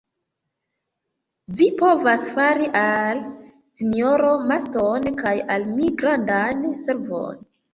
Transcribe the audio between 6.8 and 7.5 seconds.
servon.